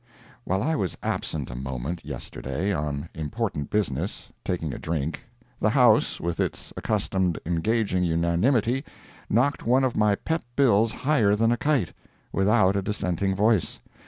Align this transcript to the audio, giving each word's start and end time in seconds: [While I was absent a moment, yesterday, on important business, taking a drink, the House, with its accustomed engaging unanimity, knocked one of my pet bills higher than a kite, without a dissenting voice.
[While 0.45 0.63
I 0.63 0.75
was 0.75 0.97
absent 1.03 1.51
a 1.51 1.55
moment, 1.55 2.03
yesterday, 2.03 2.73
on 2.73 3.07
important 3.13 3.69
business, 3.69 4.31
taking 4.43 4.73
a 4.73 4.79
drink, 4.79 5.23
the 5.59 5.69
House, 5.69 6.19
with 6.19 6.39
its 6.39 6.73
accustomed 6.75 7.37
engaging 7.45 8.03
unanimity, 8.03 8.83
knocked 9.29 9.67
one 9.67 9.83
of 9.83 9.95
my 9.95 10.15
pet 10.15 10.41
bills 10.55 10.91
higher 10.91 11.35
than 11.35 11.51
a 11.51 11.57
kite, 11.57 11.93
without 12.31 12.75
a 12.75 12.81
dissenting 12.81 13.35
voice. 13.35 13.79